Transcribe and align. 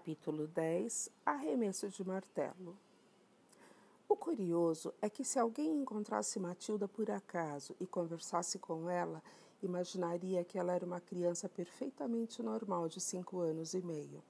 Capítulo 0.00 0.46
10 0.46 1.10
Arremesso 1.26 1.86
de 1.90 2.02
martelo 2.02 2.74
O 4.08 4.16
curioso 4.16 4.94
é 5.02 5.10
que 5.10 5.22
se 5.22 5.38
alguém 5.38 5.76
encontrasse 5.76 6.40
Matilda 6.40 6.88
por 6.88 7.10
acaso 7.10 7.76
e 7.78 7.86
conversasse 7.86 8.58
com 8.58 8.88
ela, 8.88 9.22
imaginaria 9.62 10.42
que 10.42 10.58
ela 10.58 10.72
era 10.72 10.86
uma 10.86 11.02
criança 11.02 11.50
perfeitamente 11.50 12.42
normal 12.42 12.88
de 12.88 12.98
cinco 12.98 13.40
anos 13.40 13.74
e 13.74 13.82
meio. 13.82 14.22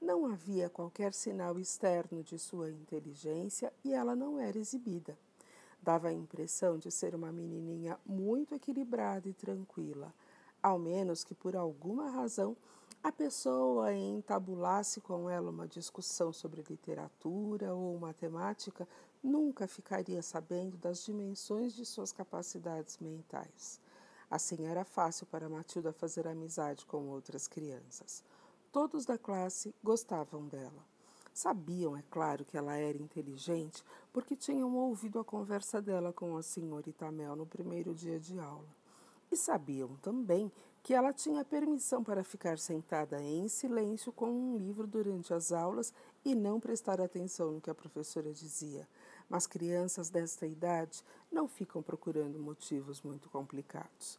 Não 0.00 0.24
havia 0.24 0.70
qualquer 0.70 1.12
sinal 1.12 1.58
externo 1.58 2.22
de 2.22 2.38
sua 2.38 2.70
inteligência 2.70 3.70
e 3.84 3.92
ela 3.92 4.16
não 4.16 4.40
era 4.40 4.58
exibida. 4.58 5.14
Dava 5.82 6.08
a 6.08 6.12
impressão 6.14 6.78
de 6.78 6.90
ser 6.90 7.14
uma 7.14 7.30
menininha 7.30 8.00
muito 8.06 8.54
equilibrada 8.54 9.28
e 9.28 9.34
tranquila, 9.34 10.10
ao 10.62 10.78
menos 10.78 11.22
que 11.22 11.34
por 11.34 11.54
alguma 11.54 12.08
razão 12.08 12.56
a 13.02 13.10
pessoa 13.10 13.92
entabulasse 13.92 15.00
com 15.00 15.28
ela 15.28 15.50
uma 15.50 15.66
discussão 15.66 16.32
sobre 16.32 16.62
literatura 16.62 17.74
ou 17.74 17.98
matemática, 17.98 18.86
nunca 19.20 19.66
ficaria 19.66 20.22
sabendo 20.22 20.76
das 20.76 21.04
dimensões 21.04 21.74
de 21.74 21.84
suas 21.84 22.12
capacidades 22.12 22.98
mentais. 22.98 23.80
Assim 24.30 24.66
era 24.66 24.84
fácil 24.84 25.26
para 25.26 25.48
Matilda 25.48 25.92
fazer 25.92 26.28
amizade 26.28 26.86
com 26.86 27.08
outras 27.08 27.48
crianças. 27.48 28.22
Todos 28.70 29.04
da 29.04 29.18
classe 29.18 29.74
gostavam 29.82 30.46
dela. 30.46 30.86
Sabiam, 31.34 31.96
é 31.96 32.04
claro, 32.08 32.44
que 32.44 32.56
ela 32.56 32.76
era 32.76 32.96
inteligente, 32.96 33.82
porque 34.12 34.36
tinham 34.36 34.76
ouvido 34.76 35.18
a 35.18 35.24
conversa 35.24 35.82
dela 35.82 36.12
com 36.12 36.36
a 36.36 36.42
senhorita 36.42 37.10
Mel 37.10 37.34
no 37.34 37.46
primeiro 37.46 37.94
dia 37.94 38.20
de 38.20 38.38
aula. 38.38 38.68
E 39.30 39.36
sabiam 39.36 39.96
também 40.02 40.52
que 40.82 40.94
ela 40.94 41.12
tinha 41.12 41.44
permissão 41.44 42.02
para 42.02 42.24
ficar 42.24 42.58
sentada 42.58 43.22
em 43.22 43.46
silêncio 43.46 44.12
com 44.12 44.28
um 44.30 44.56
livro 44.56 44.86
durante 44.86 45.32
as 45.32 45.52
aulas 45.52 45.94
e 46.24 46.34
não 46.34 46.58
prestar 46.58 47.00
atenção 47.00 47.52
no 47.52 47.60
que 47.60 47.70
a 47.70 47.74
professora 47.74 48.32
dizia. 48.32 48.88
Mas 49.28 49.46
crianças 49.46 50.10
desta 50.10 50.44
idade 50.44 51.04
não 51.30 51.46
ficam 51.46 51.82
procurando 51.82 52.38
motivos 52.38 53.00
muito 53.00 53.30
complicados. 53.30 54.18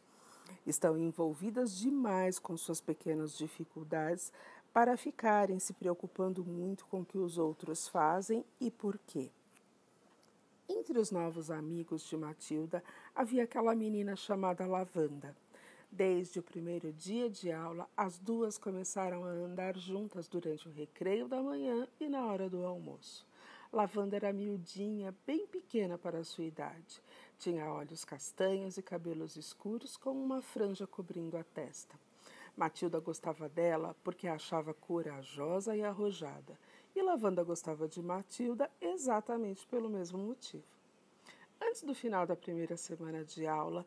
Estão 0.66 0.96
envolvidas 0.96 1.76
demais 1.76 2.38
com 2.38 2.56
suas 2.56 2.80
pequenas 2.80 3.36
dificuldades 3.36 4.32
para 4.72 4.96
ficarem 4.96 5.58
se 5.58 5.74
preocupando 5.74 6.44
muito 6.44 6.86
com 6.86 7.02
o 7.02 7.04
que 7.04 7.18
os 7.18 7.36
outros 7.36 7.86
fazem 7.86 8.44
e 8.58 8.70
por 8.70 8.98
quê. 9.06 9.30
Entre 10.66 10.98
os 10.98 11.10
novos 11.10 11.50
amigos 11.50 12.08
de 12.08 12.16
Matilda 12.16 12.82
havia 13.14 13.44
aquela 13.44 13.74
menina 13.74 14.16
chamada 14.16 14.66
Lavanda. 14.66 15.43
Desde 15.96 16.40
o 16.40 16.42
primeiro 16.42 16.92
dia 16.92 17.30
de 17.30 17.52
aula, 17.52 17.88
as 17.96 18.18
duas 18.18 18.58
começaram 18.58 19.24
a 19.24 19.28
andar 19.28 19.78
juntas 19.78 20.26
durante 20.26 20.68
o 20.68 20.72
recreio 20.72 21.28
da 21.28 21.40
manhã 21.40 21.86
e 22.00 22.08
na 22.08 22.26
hora 22.26 22.50
do 22.50 22.66
almoço. 22.66 23.24
Lavanda 23.72 24.16
era 24.16 24.32
miudinha, 24.32 25.14
bem 25.24 25.46
pequena 25.46 25.96
para 25.96 26.18
a 26.18 26.24
sua 26.24 26.42
idade. 26.42 27.00
Tinha 27.38 27.70
olhos 27.70 28.04
castanhos 28.04 28.76
e 28.76 28.82
cabelos 28.82 29.36
escuros 29.36 29.96
com 29.96 30.10
uma 30.10 30.42
franja 30.42 30.84
cobrindo 30.84 31.36
a 31.36 31.44
testa. 31.44 31.94
Matilda 32.56 32.98
gostava 32.98 33.48
dela 33.48 33.94
porque 34.02 34.26
a 34.26 34.34
achava 34.34 34.74
corajosa 34.74 35.76
e 35.76 35.84
arrojada, 35.84 36.58
e 36.96 37.02
Lavanda 37.02 37.44
gostava 37.44 37.86
de 37.86 38.02
Matilda 38.02 38.68
exatamente 38.80 39.64
pelo 39.68 39.88
mesmo 39.88 40.18
motivo. 40.18 40.64
Antes 41.62 41.84
do 41.84 41.94
final 41.94 42.26
da 42.26 42.34
primeira 42.34 42.76
semana 42.76 43.24
de 43.24 43.46
aula, 43.46 43.86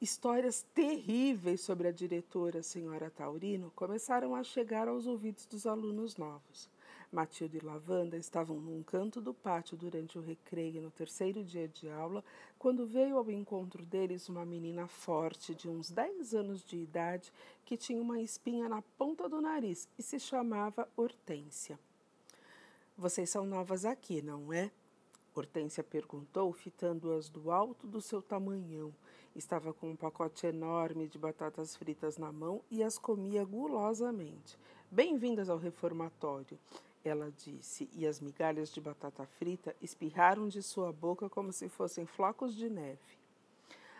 Histórias 0.00 0.64
terríveis 0.72 1.60
sobre 1.60 1.86
a 1.86 1.92
diretora, 1.92 2.62
senhora 2.62 3.10
Taurino, 3.10 3.70
começaram 3.76 4.34
a 4.34 4.42
chegar 4.42 4.88
aos 4.88 5.06
ouvidos 5.06 5.44
dos 5.44 5.66
alunos 5.66 6.16
novos. 6.16 6.70
Matilde 7.12 7.58
e 7.58 7.60
Lavanda 7.60 8.16
estavam 8.16 8.58
num 8.58 8.82
canto 8.82 9.20
do 9.20 9.34
pátio 9.34 9.76
durante 9.76 10.16
o 10.16 10.22
recreio 10.22 10.80
no 10.80 10.90
terceiro 10.90 11.44
dia 11.44 11.68
de 11.68 11.90
aula, 11.90 12.24
quando 12.58 12.86
veio 12.86 13.18
ao 13.18 13.30
encontro 13.30 13.84
deles 13.84 14.26
uma 14.30 14.46
menina 14.46 14.86
forte, 14.86 15.54
de 15.54 15.68
uns 15.68 15.90
dez 15.90 16.32
anos 16.32 16.64
de 16.64 16.78
idade, 16.78 17.30
que 17.66 17.76
tinha 17.76 18.00
uma 18.00 18.22
espinha 18.22 18.70
na 18.70 18.80
ponta 18.96 19.28
do 19.28 19.38
nariz 19.38 19.86
e 19.98 20.02
se 20.02 20.18
chamava 20.18 20.88
Hortência. 20.96 21.78
Vocês 22.96 23.28
são 23.28 23.44
novas 23.44 23.84
aqui, 23.84 24.22
não 24.22 24.50
é? 24.50 24.70
Hortência 25.32 25.84
perguntou, 25.84 26.52
fitando-as 26.52 27.28
do 27.28 27.52
alto 27.52 27.86
do 27.86 28.00
seu 28.00 28.20
tamanhão. 28.20 28.92
Estava 29.34 29.72
com 29.72 29.90
um 29.90 29.96
pacote 29.96 30.44
enorme 30.46 31.06
de 31.06 31.18
batatas 31.18 31.76
fritas 31.76 32.18
na 32.18 32.32
mão 32.32 32.60
e 32.68 32.82
as 32.82 32.98
comia 32.98 33.44
gulosamente. 33.44 34.58
Bem-vindas 34.90 35.48
ao 35.48 35.56
reformatório, 35.56 36.58
ela 37.04 37.30
disse, 37.30 37.88
e 37.92 38.04
as 38.08 38.18
migalhas 38.18 38.72
de 38.72 38.80
batata 38.80 39.24
frita 39.24 39.74
espirraram 39.80 40.48
de 40.48 40.62
sua 40.64 40.92
boca 40.92 41.28
como 41.28 41.52
se 41.52 41.68
fossem 41.68 42.04
flocos 42.04 42.52
de 42.52 42.68
neve. 42.68 43.20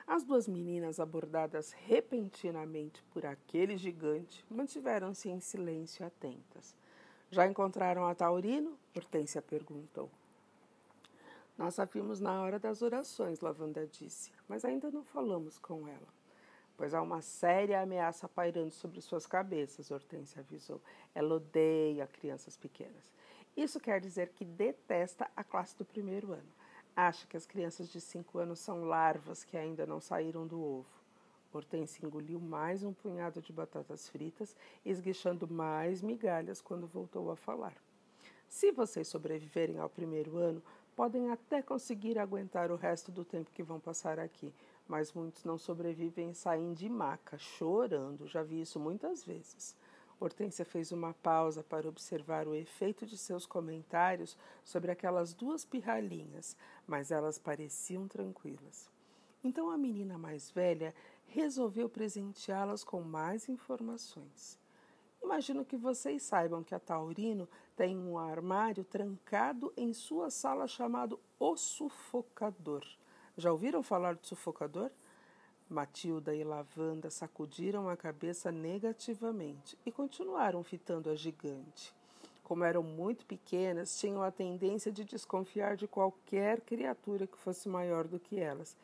As 0.08 0.24
duas 0.24 0.48
meninas, 0.48 0.98
abordadas 0.98 1.70
repentinamente 1.86 3.04
por 3.14 3.24
aquele 3.24 3.76
gigante, 3.76 4.44
mantiveram-se 4.50 5.28
em 5.28 5.38
silêncio 5.38 6.04
atentas. 6.04 6.74
Já 7.30 7.46
encontraram 7.46 8.04
a 8.04 8.16
Taurino? 8.16 8.76
Hortência 8.96 9.40
perguntou. 9.40 10.10
Nós 11.60 11.78
a 11.78 11.84
vimos 11.84 12.20
na 12.20 12.40
hora 12.40 12.58
das 12.58 12.80
orações, 12.80 13.40
Lavanda 13.40 13.86
disse, 13.86 14.32
mas 14.48 14.64
ainda 14.64 14.90
não 14.90 15.04
falamos 15.04 15.58
com 15.58 15.86
ela. 15.86 16.08
Pois 16.74 16.94
há 16.94 17.02
uma 17.02 17.20
séria 17.20 17.82
ameaça 17.82 18.26
pairando 18.26 18.70
sobre 18.70 19.02
suas 19.02 19.26
cabeças, 19.26 19.90
Hortência 19.90 20.40
avisou. 20.40 20.80
Ela 21.14 21.34
odeia 21.34 22.06
crianças 22.06 22.56
pequenas. 22.56 23.04
Isso 23.54 23.78
quer 23.78 24.00
dizer 24.00 24.30
que 24.30 24.42
detesta 24.42 25.30
a 25.36 25.44
classe 25.44 25.76
do 25.76 25.84
primeiro 25.84 26.32
ano. 26.32 26.48
Acha 26.96 27.26
que 27.26 27.36
as 27.36 27.44
crianças 27.44 27.90
de 27.90 28.00
cinco 28.00 28.38
anos 28.38 28.58
são 28.58 28.84
larvas 28.84 29.44
que 29.44 29.58
ainda 29.58 29.84
não 29.84 30.00
saíram 30.00 30.46
do 30.46 30.58
ovo. 30.58 30.86
Hortência 31.52 32.06
engoliu 32.06 32.40
mais 32.40 32.82
um 32.82 32.94
punhado 32.94 33.42
de 33.42 33.52
batatas 33.52 34.08
fritas, 34.08 34.56
esguichando 34.82 35.46
mais 35.46 36.00
migalhas 36.00 36.62
quando 36.62 36.86
voltou 36.86 37.30
a 37.30 37.36
falar. 37.36 37.76
Se 38.50 38.72
vocês 38.72 39.06
sobreviverem 39.06 39.78
ao 39.78 39.88
primeiro 39.88 40.36
ano, 40.36 40.60
podem 41.00 41.30
até 41.30 41.62
conseguir 41.62 42.18
aguentar 42.18 42.70
o 42.70 42.76
resto 42.76 43.10
do 43.10 43.24
tempo 43.24 43.50
que 43.52 43.62
vão 43.62 43.80
passar 43.80 44.18
aqui, 44.18 44.52
mas 44.86 45.14
muitos 45.14 45.44
não 45.44 45.56
sobrevivem 45.56 46.32
e 46.32 46.34
saem 46.34 46.74
de 46.74 46.90
maca, 46.90 47.38
chorando. 47.38 48.26
Já 48.26 48.42
vi 48.42 48.60
isso 48.60 48.78
muitas 48.78 49.24
vezes. 49.24 49.74
Hortência 50.20 50.62
fez 50.62 50.92
uma 50.92 51.14
pausa 51.14 51.62
para 51.62 51.88
observar 51.88 52.46
o 52.46 52.54
efeito 52.54 53.06
de 53.06 53.16
seus 53.16 53.46
comentários 53.46 54.36
sobre 54.62 54.90
aquelas 54.90 55.32
duas 55.32 55.64
pirralhinhas, 55.64 56.54
mas 56.86 57.10
elas 57.10 57.38
pareciam 57.38 58.06
tranquilas. 58.06 58.90
Então 59.42 59.70
a 59.70 59.78
menina 59.78 60.18
mais 60.18 60.50
velha 60.50 60.94
resolveu 61.28 61.88
presenteá-las 61.88 62.84
com 62.84 63.00
mais 63.00 63.48
informações. 63.48 64.59
Imagino 65.30 65.64
que 65.64 65.76
vocês 65.76 66.24
saibam 66.24 66.64
que 66.64 66.74
a 66.74 66.80
Taurino 66.80 67.48
tem 67.76 67.96
um 67.96 68.18
armário 68.18 68.82
trancado 68.82 69.72
em 69.76 69.92
sua 69.92 70.28
sala 70.28 70.66
chamado 70.66 71.20
O 71.38 71.56
Sufocador. 71.56 72.84
Já 73.36 73.52
ouviram 73.52 73.80
falar 73.80 74.16
do 74.16 74.26
sufocador? 74.26 74.90
Matilda 75.68 76.34
e 76.34 76.42
Lavanda 76.42 77.10
sacudiram 77.10 77.88
a 77.88 77.96
cabeça 77.96 78.50
negativamente 78.50 79.78
e 79.86 79.92
continuaram 79.92 80.64
fitando 80.64 81.08
a 81.08 81.14
gigante. 81.14 81.94
Como 82.42 82.64
eram 82.64 82.82
muito 82.82 83.24
pequenas, 83.24 83.96
tinham 84.00 84.24
a 84.24 84.32
tendência 84.32 84.90
de 84.90 85.04
desconfiar 85.04 85.76
de 85.76 85.86
qualquer 85.86 86.60
criatura 86.60 87.28
que 87.28 87.38
fosse 87.38 87.68
maior 87.68 88.08
do 88.08 88.18
que 88.18 88.40
elas, 88.40 88.76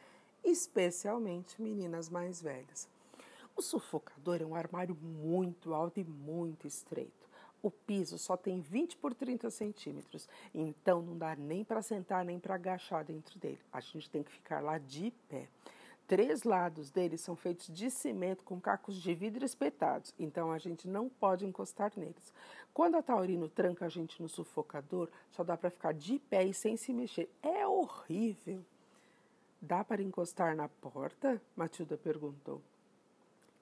especialmente 0.45 1.61
meninas 1.61 2.09
mais 2.09 2.41
velhas. 2.41 2.89
O 3.57 3.63
sufocador 3.63 4.43
é 4.43 4.45
um 4.45 4.55
armário 4.55 4.95
muito 4.95 5.73
alto 5.73 5.99
e 5.99 6.05
muito 6.05 6.67
estreito. 6.67 7.27
O 7.63 7.71
piso 7.71 8.19
só 8.19 8.37
tem 8.37 8.61
20 8.61 8.99
por 8.99 9.15
30 9.15 9.49
centímetros, 9.49 10.29
então 10.55 11.01
não 11.01 11.17
dá 11.17 11.35
nem 11.35 11.65
para 11.65 11.81
sentar 11.81 12.23
nem 12.23 12.39
para 12.39 12.55
agachar 12.55 13.03
dentro 13.03 13.39
dele. 13.39 13.59
A 13.73 13.81
gente 13.81 14.11
tem 14.11 14.23
que 14.23 14.31
ficar 14.31 14.63
lá 14.63 14.77
de 14.77 15.11
pé. 15.27 15.49
Três 16.07 16.43
lados 16.45 16.91
dele 16.91 17.17
são 17.17 17.35
feitos 17.35 17.69
de 17.69 17.91
cimento 17.91 18.45
com 18.45 18.61
cacos 18.61 19.01
de 19.01 19.15
vidro 19.15 19.43
espetados, 19.45 20.15
então 20.19 20.53
a 20.53 20.59
gente 20.59 20.87
não 20.87 21.09
pode 21.09 21.47
encostar 21.47 21.91
neles. 21.97 22.33
Quando 22.75 22.97
a 22.97 23.03
Taurino 23.03 23.49
tranca 23.49 23.87
a 23.87 23.89
gente 23.89 24.21
no 24.23 24.29
sufocador, 24.29 25.09
só 25.33 25.43
dá 25.43 25.57
para 25.57 25.71
ficar 25.71 25.95
de 25.95 26.19
pé 26.19 26.45
e 26.45 26.53
sem 26.53 26.77
se 26.77 26.93
mexer. 26.93 27.29
É 27.43 27.67
horrível. 27.67 28.63
Dá 29.63 29.83
para 29.83 30.03
encostar 30.03 30.55
na 30.55 30.69
porta? 30.69 31.41
Matilda 31.57 31.97
perguntou. 31.97 32.61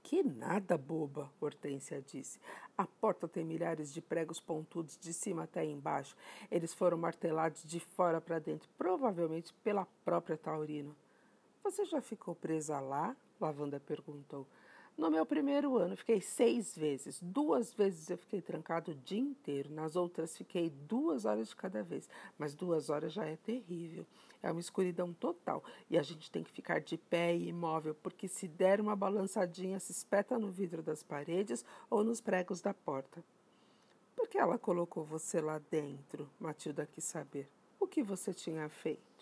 Que 0.04 0.22
nada, 0.22 0.76
boba, 0.76 1.32
Hortência 1.40 2.00
disse. 2.02 2.38
A 2.76 2.86
porta 2.86 3.26
tem 3.26 3.42
milhares 3.42 3.90
de 3.90 4.02
pregos 4.02 4.38
pontudos 4.38 4.98
de 4.98 5.14
cima 5.14 5.44
até 5.44 5.64
embaixo. 5.64 6.14
Eles 6.50 6.74
foram 6.74 6.98
martelados 6.98 7.64
de 7.64 7.80
fora 7.80 8.20
para 8.20 8.38
dentro, 8.38 8.68
provavelmente 8.76 9.54
pela 9.64 9.86
própria 10.04 10.36
Taurino. 10.36 10.94
Você 11.62 11.86
já 11.86 12.02
ficou 12.02 12.34
presa 12.34 12.78
lá? 12.80 13.16
Lavanda 13.40 13.80
perguntou. 13.80 14.46
No 14.96 15.10
meu 15.10 15.26
primeiro 15.26 15.76
ano, 15.76 15.96
fiquei 15.96 16.20
seis 16.20 16.76
vezes. 16.76 17.20
Duas 17.20 17.74
vezes 17.74 18.08
eu 18.10 18.16
fiquei 18.16 18.40
trancado 18.40 18.92
o 18.92 18.94
dia 18.94 19.20
inteiro. 19.20 19.72
Nas 19.72 19.96
outras, 19.96 20.36
fiquei 20.36 20.70
duas 20.70 21.24
horas 21.24 21.48
de 21.48 21.56
cada 21.56 21.82
vez. 21.82 22.08
Mas 22.38 22.54
duas 22.54 22.90
horas 22.90 23.12
já 23.12 23.24
é 23.24 23.36
terrível. 23.36 24.06
É 24.40 24.52
uma 24.52 24.60
escuridão 24.60 25.12
total. 25.12 25.64
E 25.90 25.98
a 25.98 26.02
gente 26.02 26.30
tem 26.30 26.44
que 26.44 26.52
ficar 26.52 26.80
de 26.80 26.96
pé 26.96 27.34
e 27.34 27.48
imóvel, 27.48 27.94
porque 27.96 28.28
se 28.28 28.46
der 28.46 28.80
uma 28.80 28.94
balançadinha, 28.94 29.80
se 29.80 29.90
espeta 29.90 30.38
no 30.38 30.52
vidro 30.52 30.80
das 30.80 31.02
paredes 31.02 31.64
ou 31.90 32.04
nos 32.04 32.20
pregos 32.20 32.60
da 32.60 32.72
porta. 32.72 33.24
Por 34.14 34.28
que 34.28 34.38
ela 34.38 34.58
colocou 34.58 35.04
você 35.04 35.40
lá 35.40 35.60
dentro? 35.70 36.30
Matilda 36.38 36.86
quis 36.86 37.04
saber. 37.04 37.48
O 37.80 37.86
que 37.86 38.02
você 38.02 38.32
tinha 38.32 38.68
feito? 38.68 39.13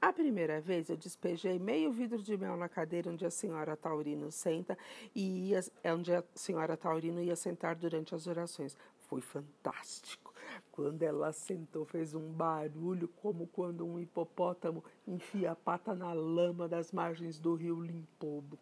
A 0.00 0.14
primeira 0.14 0.62
vez 0.62 0.88
eu 0.88 0.96
despejei 0.96 1.58
meio 1.58 1.92
vidro 1.92 2.22
de 2.22 2.34
mel 2.34 2.56
na 2.56 2.70
cadeira 2.70 3.10
onde 3.10 3.26
a 3.26 3.30
senhora 3.30 3.76
Taurino 3.76 4.30
senta 4.30 4.76
e 5.14 5.50
ia, 5.50 5.60
é 5.84 5.92
onde 5.92 6.10
a 6.14 6.24
senhora 6.34 6.74
Taurino 6.74 7.22
ia 7.22 7.36
sentar 7.36 7.76
durante 7.76 8.14
as 8.14 8.26
orações. 8.26 8.74
Foi 8.96 9.20
fantástico. 9.20 10.32
Quando 10.72 11.02
ela 11.02 11.32
sentou, 11.32 11.84
fez 11.84 12.14
um 12.14 12.32
barulho 12.32 13.08
como 13.08 13.46
quando 13.48 13.86
um 13.86 14.00
hipopótamo 14.00 14.82
enfia 15.06 15.52
a 15.52 15.56
pata 15.56 15.94
na 15.94 16.14
lama 16.14 16.66
das 16.66 16.92
margens 16.92 17.38
do 17.38 17.54
rio 17.54 17.78
Limpobo. 17.82 18.58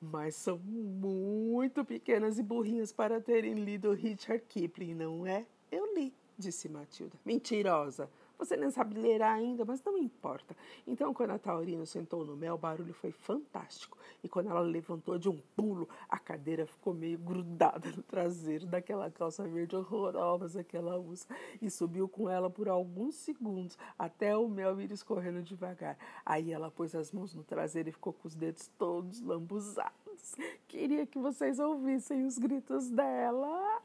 Mas 0.00 0.36
são 0.36 0.58
muito 0.58 1.84
pequenas 1.84 2.38
e 2.38 2.42
burrinhas 2.42 2.92
para 2.92 3.20
terem 3.20 3.54
lido 3.54 3.92
Richard 3.92 4.44
Kipling, 4.48 4.94
não 4.94 5.26
é? 5.26 5.44
Eu 5.72 5.92
li, 5.92 6.14
disse 6.38 6.68
Matilda. 6.68 7.18
Mentirosa! 7.24 8.08
Você 8.38 8.56
nem 8.56 8.70
sabe 8.70 8.98
ler 8.98 9.22
ainda, 9.22 9.64
mas 9.64 9.82
não 9.82 9.96
importa. 9.96 10.56
Então, 10.86 11.14
quando 11.14 11.30
a 11.30 11.38
Taurino 11.38 11.86
sentou 11.86 12.24
no 12.24 12.36
mel, 12.36 12.54
o 12.54 12.58
barulho 12.58 12.92
foi 12.94 13.12
fantástico. 13.12 13.96
E 14.22 14.28
quando 14.28 14.50
ela 14.50 14.60
levantou 14.60 15.18
de 15.18 15.28
um 15.28 15.38
pulo, 15.56 15.88
a 16.08 16.18
cadeira 16.18 16.66
ficou 16.66 16.94
meio 16.94 17.18
grudada 17.18 17.90
no 17.90 18.02
traseiro 18.02 18.66
daquela 18.66 19.10
calça 19.10 19.46
verde 19.46 19.76
horrorosa 19.76 20.64
que 20.64 20.76
ela 20.76 20.98
usa. 20.98 21.26
E 21.60 21.70
subiu 21.70 22.08
com 22.08 22.28
ela 22.28 22.50
por 22.50 22.68
alguns 22.68 23.14
segundos, 23.14 23.76
até 23.98 24.36
o 24.36 24.48
mel 24.48 24.80
ir 24.80 24.90
escorrendo 24.90 25.42
devagar. 25.42 25.96
Aí 26.24 26.52
ela 26.52 26.70
pôs 26.70 26.94
as 26.94 27.12
mãos 27.12 27.34
no 27.34 27.44
traseiro 27.44 27.88
e 27.88 27.92
ficou 27.92 28.12
com 28.12 28.28
os 28.28 28.34
dedos 28.34 28.68
todos 28.78 29.20
lambuzados. 29.20 30.36
Queria 30.68 31.06
que 31.06 31.18
vocês 31.18 31.58
ouvissem 31.58 32.24
os 32.24 32.38
gritos 32.38 32.90
dela. 32.90 33.82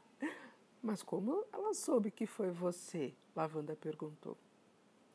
Mas 0.88 1.02
como 1.02 1.44
ela 1.52 1.74
soube 1.74 2.10
que 2.10 2.26
foi 2.26 2.50
você? 2.50 3.12
Lavanda 3.36 3.76
perguntou. 3.76 4.38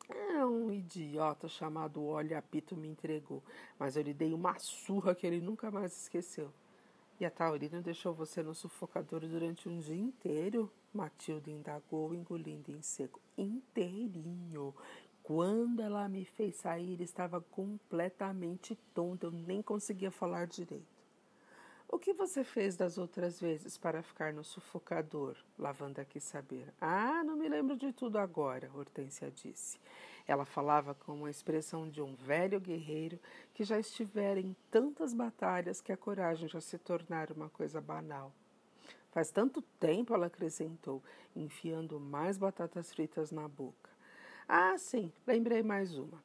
É 0.08 0.46
um 0.46 0.70
idiota 0.70 1.48
chamado 1.48 2.04
Olha 2.04 2.38
Apito 2.38 2.76
me 2.76 2.86
entregou, 2.86 3.42
mas 3.76 3.96
eu 3.96 4.04
lhe 4.04 4.14
dei 4.14 4.32
uma 4.32 4.56
surra 4.56 5.16
que 5.16 5.26
ele 5.26 5.40
nunca 5.40 5.72
mais 5.72 6.02
esqueceu. 6.02 6.52
E 7.18 7.24
a 7.24 7.30
Taurina 7.30 7.82
deixou 7.82 8.14
você 8.14 8.40
no 8.40 8.54
sufocador 8.54 9.22
durante 9.22 9.68
um 9.68 9.80
dia 9.80 9.96
inteiro? 9.96 10.70
Matilde 10.92 11.50
indagou, 11.50 12.14
engolindo 12.14 12.70
em 12.70 12.80
seco. 12.80 13.20
Inteirinho. 13.36 14.72
Quando 15.24 15.82
ela 15.82 16.08
me 16.08 16.24
fez 16.24 16.54
sair, 16.54 17.00
estava 17.00 17.40
completamente 17.40 18.78
tonta, 18.94 19.26
eu 19.26 19.32
nem 19.32 19.60
conseguia 19.60 20.12
falar 20.12 20.46
direito. 20.46 20.93
O 21.94 21.98
que 22.04 22.12
você 22.12 22.42
fez 22.42 22.76
das 22.76 22.98
outras 22.98 23.40
vezes 23.40 23.78
para 23.78 24.02
ficar 24.02 24.32
no 24.32 24.42
sufocador? 24.42 25.36
Lavanda 25.56 26.04
quis 26.04 26.24
saber. 26.24 26.74
Ah, 26.80 27.22
não 27.22 27.36
me 27.36 27.48
lembro 27.48 27.76
de 27.76 27.92
tudo 27.92 28.18
agora, 28.18 28.68
Hortência 28.74 29.30
disse. 29.30 29.78
Ela 30.26 30.44
falava 30.44 30.92
com 30.92 31.14
uma 31.14 31.30
expressão 31.30 31.88
de 31.88 32.02
um 32.02 32.16
velho 32.16 32.58
guerreiro 32.58 33.20
que 33.54 33.62
já 33.62 33.78
estivera 33.78 34.40
em 34.40 34.56
tantas 34.72 35.14
batalhas 35.14 35.80
que 35.80 35.92
a 35.92 35.96
coragem 35.96 36.48
já 36.48 36.60
se 36.60 36.76
tornara 36.78 37.32
uma 37.32 37.48
coisa 37.48 37.80
banal. 37.80 38.32
Faz 39.12 39.30
tanto 39.30 39.62
tempo, 39.78 40.12
ela 40.12 40.26
acrescentou, 40.26 41.00
enfiando 41.36 42.00
mais 42.00 42.36
batatas 42.36 42.92
fritas 42.92 43.30
na 43.30 43.46
boca. 43.46 43.88
Ah, 44.48 44.76
sim, 44.76 45.12
lembrei 45.24 45.62
mais 45.62 45.96
uma. 45.96 46.20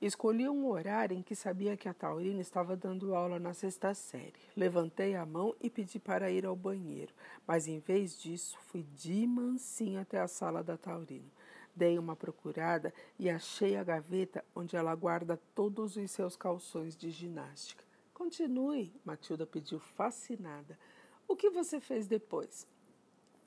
Escolhi 0.00 0.48
um 0.48 0.68
horário 0.68 1.16
em 1.16 1.22
que 1.22 1.34
sabia 1.34 1.76
que 1.76 1.88
a 1.88 1.94
Taurina 1.94 2.40
estava 2.40 2.76
dando 2.76 3.16
aula 3.16 3.40
na 3.40 3.52
sexta 3.52 3.92
série. 3.94 4.32
Levantei 4.56 5.16
a 5.16 5.26
mão 5.26 5.56
e 5.60 5.68
pedi 5.68 5.98
para 5.98 6.30
ir 6.30 6.46
ao 6.46 6.54
banheiro, 6.54 7.12
mas 7.44 7.66
em 7.66 7.80
vez 7.80 8.16
disso 8.16 8.56
fui 8.68 8.84
de 8.94 9.26
mansinho 9.26 10.00
até 10.00 10.20
a 10.20 10.28
sala 10.28 10.62
da 10.62 10.76
Taurina. 10.76 11.26
Dei 11.74 11.98
uma 11.98 12.14
procurada 12.14 12.94
e 13.18 13.28
achei 13.28 13.76
a 13.76 13.82
gaveta 13.82 14.44
onde 14.54 14.76
ela 14.76 14.94
guarda 14.94 15.36
todos 15.52 15.96
os 15.96 16.10
seus 16.12 16.36
calções 16.36 16.96
de 16.96 17.10
ginástica. 17.10 17.82
Continue, 18.14 18.92
Matilda 19.04 19.46
pediu 19.46 19.80
fascinada. 19.80 20.78
O 21.26 21.34
que 21.34 21.50
você 21.50 21.80
fez 21.80 22.06
depois? 22.06 22.68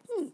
Hum, 0.10 0.30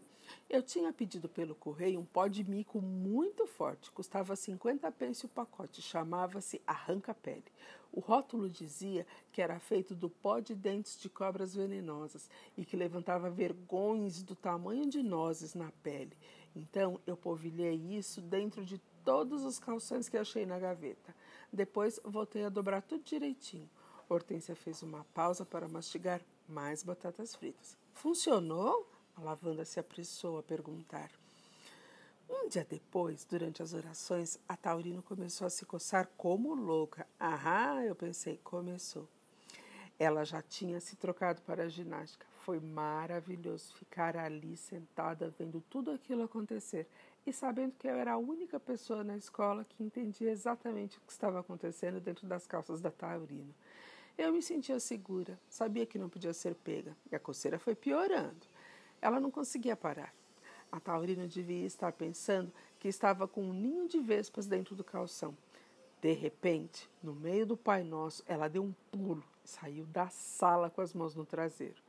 eu 0.48 0.62
tinha 0.62 0.92
pedido 0.92 1.28
pelo 1.28 1.54
correio 1.54 2.00
um 2.00 2.04
pó 2.04 2.26
de 2.26 2.42
mico 2.42 2.80
muito 2.80 3.46
forte, 3.46 3.90
custava 3.90 4.34
50 4.34 4.90
pence 4.92 5.26
o 5.26 5.28
pacote, 5.28 5.82
chamava-se 5.82 6.62
Arranca-Pele. 6.66 7.44
O 7.92 8.00
rótulo 8.00 8.48
dizia 8.48 9.06
que 9.32 9.42
era 9.42 9.58
feito 9.58 9.94
do 9.94 10.08
pó 10.08 10.40
de 10.40 10.54
dentes 10.54 10.98
de 10.98 11.08
cobras 11.08 11.54
venenosas 11.54 12.30
e 12.56 12.64
que 12.64 12.76
levantava 12.76 13.30
vergões 13.30 14.22
do 14.22 14.34
tamanho 14.34 14.88
de 14.88 15.02
nozes 15.02 15.54
na 15.54 15.70
pele. 15.82 16.16
Então 16.54 17.00
eu 17.06 17.16
polvilhei 17.16 17.74
isso 17.74 18.20
dentro 18.20 18.64
de 18.64 18.78
todos 19.04 19.44
os 19.44 19.58
calções 19.58 20.08
que 20.08 20.16
achei 20.16 20.46
na 20.46 20.58
gaveta. 20.58 21.14
Depois 21.52 22.00
voltei 22.04 22.44
a 22.44 22.50
dobrar 22.50 22.82
tudo 22.82 23.02
direitinho. 23.02 23.68
Hortência 24.08 24.54
fez 24.56 24.82
uma 24.82 25.04
pausa 25.12 25.44
para 25.44 25.68
mastigar 25.68 26.20
mais 26.48 26.82
batatas 26.82 27.34
fritas. 27.34 27.76
Funcionou? 27.92 28.97
A 29.18 29.20
lavanda 29.20 29.64
se 29.64 29.80
apressou 29.80 30.38
a 30.38 30.42
perguntar. 30.44 31.10
Um 32.30 32.48
dia 32.48 32.64
depois, 32.64 33.24
durante 33.24 33.60
as 33.60 33.72
orações, 33.74 34.38
a 34.48 34.56
Taurino 34.56 35.02
começou 35.02 35.44
a 35.44 35.50
se 35.50 35.66
coçar 35.66 36.08
como 36.16 36.54
louca. 36.54 37.04
Ah, 37.18 37.82
eu 37.84 37.96
pensei, 37.96 38.38
começou. 38.44 39.08
Ela 39.98 40.24
já 40.24 40.40
tinha 40.40 40.80
se 40.80 40.94
trocado 40.94 41.42
para 41.42 41.64
a 41.64 41.68
ginástica. 41.68 42.24
Foi 42.44 42.60
maravilhoso 42.60 43.74
ficar 43.74 44.16
ali 44.16 44.56
sentada 44.56 45.34
vendo 45.36 45.60
tudo 45.68 45.90
aquilo 45.90 46.22
acontecer 46.22 46.86
e 47.26 47.32
sabendo 47.32 47.74
que 47.76 47.88
eu 47.88 47.96
era 47.96 48.12
a 48.12 48.18
única 48.18 48.60
pessoa 48.60 49.02
na 49.02 49.16
escola 49.16 49.64
que 49.64 49.82
entendia 49.82 50.30
exatamente 50.30 50.96
o 50.96 51.00
que 51.00 51.10
estava 51.10 51.40
acontecendo 51.40 52.00
dentro 52.00 52.24
das 52.24 52.46
calças 52.46 52.80
da 52.80 52.92
Taurino. 52.92 53.52
Eu 54.16 54.32
me 54.32 54.42
sentia 54.42 54.78
segura, 54.78 55.36
sabia 55.48 55.86
que 55.86 55.98
não 55.98 56.08
podia 56.08 56.32
ser 56.32 56.54
pega, 56.54 56.96
e 57.10 57.16
a 57.16 57.20
coceira 57.20 57.58
foi 57.58 57.74
piorando. 57.74 58.46
Ela 59.00 59.20
não 59.20 59.30
conseguia 59.30 59.76
parar. 59.76 60.12
A 60.70 60.78
Taurina 60.78 61.26
devia 61.26 61.66
estar 61.66 61.92
pensando 61.92 62.52
que 62.78 62.88
estava 62.88 63.26
com 63.26 63.42
um 63.42 63.52
ninho 63.52 63.88
de 63.88 63.98
vespas 63.98 64.46
dentro 64.46 64.74
do 64.74 64.84
calção. 64.84 65.36
De 66.00 66.12
repente, 66.12 66.88
no 67.02 67.14
meio 67.14 67.46
do 67.46 67.56
Pai 67.56 67.82
Nosso, 67.82 68.22
ela 68.26 68.48
deu 68.48 68.62
um 68.62 68.74
pulo 68.90 69.24
e 69.44 69.48
saiu 69.48 69.84
da 69.86 70.08
sala 70.08 70.70
com 70.70 70.80
as 70.80 70.92
mãos 70.92 71.14
no 71.14 71.24
traseiro. 71.24 71.82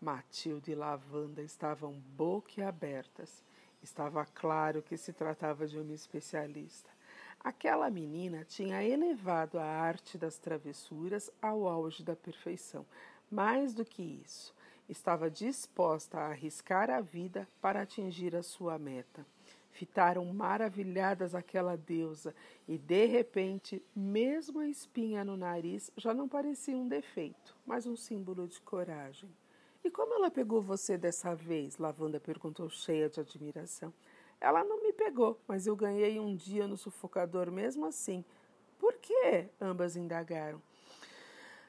Matilde 0.00 0.72
e 0.72 0.74
Lavanda 0.74 1.42
estavam 1.42 1.92
boquiabertas. 2.16 3.42
Estava 3.82 4.24
claro 4.26 4.82
que 4.82 4.96
se 4.96 5.12
tratava 5.12 5.66
de 5.66 5.78
uma 5.78 5.94
especialista. 5.94 6.90
Aquela 7.40 7.88
menina 7.88 8.44
tinha 8.44 8.82
elevado 8.82 9.58
a 9.58 9.64
arte 9.64 10.18
das 10.18 10.38
travessuras 10.38 11.30
ao 11.40 11.66
auge 11.66 12.02
da 12.02 12.16
perfeição. 12.16 12.84
Mais 13.30 13.72
do 13.72 13.84
que 13.84 14.02
isso, 14.02 14.54
estava 14.88 15.30
disposta 15.30 16.18
a 16.18 16.28
arriscar 16.28 16.90
a 16.90 17.00
vida 17.00 17.46
para 17.60 17.82
atingir 17.82 18.34
a 18.34 18.42
sua 18.42 18.78
meta. 18.78 19.26
Fitaram 19.70 20.24
maravilhadas 20.24 21.34
aquela 21.34 21.76
deusa 21.76 22.34
e, 22.66 22.76
de 22.78 23.04
repente, 23.04 23.82
mesmo 23.94 24.60
a 24.60 24.66
espinha 24.66 25.24
no 25.24 25.36
nariz 25.36 25.90
já 25.96 26.12
não 26.12 26.28
parecia 26.28 26.76
um 26.76 26.88
defeito, 26.88 27.54
mas 27.64 27.86
um 27.86 27.94
símbolo 27.94 28.48
de 28.48 28.60
coragem. 28.60 29.30
E 29.84 29.90
como 29.90 30.14
ela 30.14 30.30
pegou 30.30 30.60
você 30.60 30.98
dessa 30.98 31.34
vez? 31.34 31.78
Lavanda 31.78 32.18
perguntou, 32.18 32.68
cheia 32.68 33.08
de 33.08 33.20
admiração. 33.20 33.92
Ela 34.40 34.64
não 34.64 34.82
me 34.82 34.92
pegou, 34.92 35.38
mas 35.46 35.66
eu 35.66 35.76
ganhei 35.76 36.18
um 36.18 36.34
dia 36.34 36.66
no 36.66 36.76
sufocador 36.76 37.50
mesmo 37.50 37.86
assim. 37.86 38.24
Por 38.78 38.94
quê? 38.94 39.48
Ambas 39.60 39.96
indagaram. 39.96 40.60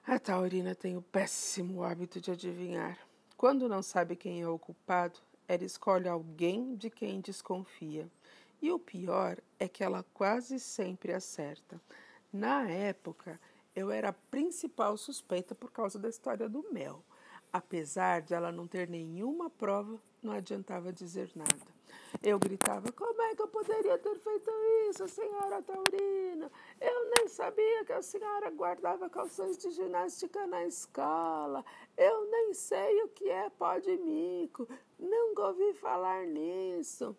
A 0.06 0.18
Taurina 0.18 0.74
tem 0.74 0.98
o 0.98 1.02
péssimo 1.02 1.84
hábito 1.84 2.20
de 2.20 2.32
adivinhar. 2.32 2.98
Quando 3.40 3.70
não 3.70 3.82
sabe 3.82 4.18
quem 4.18 4.42
é 4.42 4.48
o 4.50 4.60
culpado, 4.60 5.18
ela 5.48 5.64
escolhe 5.64 6.10
alguém 6.10 6.76
de 6.76 6.90
quem 6.90 7.22
desconfia. 7.22 8.06
E 8.62 8.70
o 8.70 8.78
pior 8.78 9.38
é 9.58 9.66
que 9.66 9.82
ela 9.82 10.04
quase 10.14 10.60
sempre 10.60 11.14
acerta. 11.14 11.80
Na 12.34 12.70
época, 12.70 13.40
eu 13.74 13.92
era 13.92 14.10
a 14.10 14.14
principal 14.30 14.98
suspeita 14.98 15.56
por 15.56 15.72
causa 15.72 15.98
da 15.98 16.10
história 16.10 16.50
do 16.50 16.70
mel. 16.74 17.02
Apesar 17.54 18.22
de 18.24 18.34
ela 18.34 18.52
não 18.52 18.68
ter 18.68 18.90
nenhuma 18.90 19.50
prova, 19.50 19.98
não 20.22 20.34
adiantava 20.34 20.92
dizer 20.92 21.30
nada. 21.36 21.80
Eu 22.24 22.40
gritava: 22.40 22.92
Como 22.92 23.22
é 23.22 23.36
que 23.36 23.42
eu 23.42 23.48
poderia 23.48 23.98
ter 23.98 24.18
feito 24.18 24.52
isso, 24.90 25.08
senhora 25.08 25.62
Taurina? 25.62 26.52
Eu 26.82 27.12
nem 27.18 27.28
sabia 27.28 27.86
que 27.86 27.94
a 27.94 28.02
senhora 28.02 28.50
guardava 28.50 29.10
calções 29.10 29.58
de 29.58 29.70
ginástica 29.72 30.48
na 30.48 30.66
escola. 30.66 31.64
Eu 31.96 32.30
nem 32.30 32.54
sei 32.54 33.04
o 33.04 33.10
que 33.10 33.30
é 33.30 33.50
pó 33.50 33.78
de 33.78 33.96
mico. 33.98 34.68
Nunca 34.98 35.48
ouvi 35.48 35.74
falar 35.74 36.26
nisso. 36.26 37.16